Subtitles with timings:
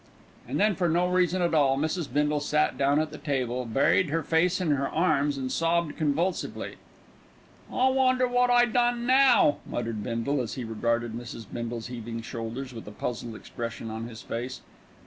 [0.47, 2.11] And then for no reason at all Mrs.
[2.11, 6.77] Bindle sat down at the table, buried her face in her arms and sobbed convulsively.
[7.71, 11.45] "I wonder wot I done now," muttered Bindle, as he regarded Mrs.
[11.53, 14.61] Bindle's heaving shoulders with a puzzled expression on his face.